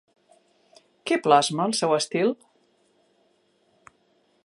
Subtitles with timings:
[1.11, 2.35] Què plasma el seu estil?